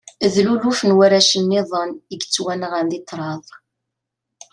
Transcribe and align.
D 0.33 0.35
luluf 0.45 0.79
n 0.89 0.91
warrac-nniḍen 0.97 1.91
i 1.95 1.99
yettwanɣan 2.19 2.87
deg 2.91 3.03
tṛad. 3.09 3.45